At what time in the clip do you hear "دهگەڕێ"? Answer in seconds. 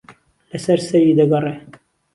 1.19-1.55